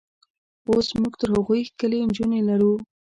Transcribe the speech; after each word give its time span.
اوس 0.69 0.87
موږ 0.99 1.13
تر 1.21 1.29
هغوی 1.35 1.61
ښکلې 1.69 1.99
نجونې 2.07 2.41
لرو. 2.49 2.73